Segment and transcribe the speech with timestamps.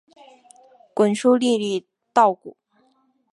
[0.95, 2.57] 滚出粒粒稻谷